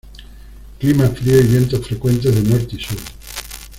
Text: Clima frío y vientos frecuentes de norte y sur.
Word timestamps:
Clima 0.79 1.07
frío 1.09 1.39
y 1.39 1.45
vientos 1.45 1.85
frecuentes 1.85 2.33
de 2.33 2.41
norte 2.41 2.75
y 2.75 2.83
sur. 2.83 2.97